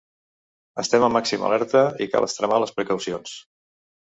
[0.83, 3.37] Estem en màxima alerta i cal extremar les precaucions.